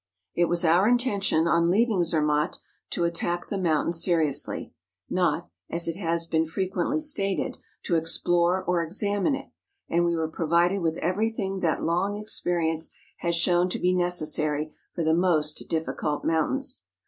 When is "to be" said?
13.69-13.93